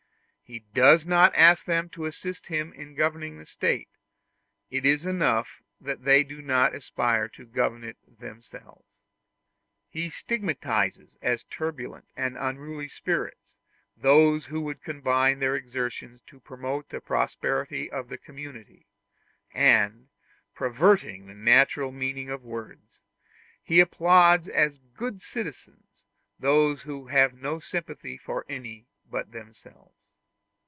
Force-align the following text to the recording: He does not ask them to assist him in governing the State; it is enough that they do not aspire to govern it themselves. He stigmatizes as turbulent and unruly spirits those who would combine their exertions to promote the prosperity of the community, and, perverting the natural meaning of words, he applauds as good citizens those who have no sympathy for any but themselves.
He 0.51 0.65
does 0.73 1.05
not 1.05 1.33
ask 1.33 1.63
them 1.65 1.87
to 1.91 2.03
assist 2.07 2.47
him 2.47 2.73
in 2.73 2.93
governing 2.93 3.37
the 3.39 3.45
State; 3.45 3.87
it 4.69 4.85
is 4.85 5.05
enough 5.05 5.61
that 5.79 6.03
they 6.03 6.25
do 6.25 6.41
not 6.41 6.75
aspire 6.75 7.29
to 7.29 7.45
govern 7.45 7.85
it 7.85 7.95
themselves. 8.19 8.83
He 9.87 10.09
stigmatizes 10.09 11.15
as 11.21 11.45
turbulent 11.45 12.09
and 12.17 12.35
unruly 12.37 12.89
spirits 12.89 13.55
those 13.95 14.47
who 14.47 14.59
would 14.63 14.83
combine 14.83 15.39
their 15.39 15.55
exertions 15.55 16.21
to 16.23 16.41
promote 16.41 16.89
the 16.89 16.99
prosperity 16.99 17.89
of 17.89 18.09
the 18.09 18.17
community, 18.17 18.87
and, 19.53 20.09
perverting 20.53 21.27
the 21.27 21.33
natural 21.33 21.93
meaning 21.93 22.29
of 22.29 22.43
words, 22.43 22.99
he 23.63 23.79
applauds 23.79 24.49
as 24.49 24.79
good 24.79 25.21
citizens 25.21 26.03
those 26.37 26.81
who 26.81 27.07
have 27.07 27.33
no 27.35 27.61
sympathy 27.61 28.17
for 28.17 28.45
any 28.49 28.85
but 29.09 29.31
themselves. 29.31 29.95